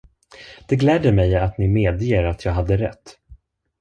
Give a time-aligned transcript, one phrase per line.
[0.67, 3.17] Det gläder mig att ni medger att jag hade rätt.